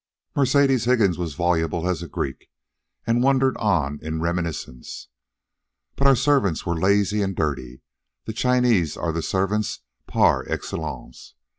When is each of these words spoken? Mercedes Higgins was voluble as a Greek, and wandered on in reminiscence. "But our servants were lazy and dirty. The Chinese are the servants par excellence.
Mercedes 0.35 0.85
Higgins 0.85 1.19
was 1.19 1.35
voluble 1.35 1.87
as 1.87 2.01
a 2.01 2.07
Greek, 2.07 2.49
and 3.05 3.21
wandered 3.21 3.55
on 3.57 3.99
in 4.01 4.19
reminiscence. 4.19 5.09
"But 5.95 6.07
our 6.07 6.15
servants 6.15 6.65
were 6.65 6.73
lazy 6.79 7.21
and 7.21 7.35
dirty. 7.35 7.81
The 8.25 8.33
Chinese 8.33 8.97
are 8.97 9.11
the 9.11 9.21
servants 9.21 9.81
par 10.07 10.43
excellence. 10.49 11.35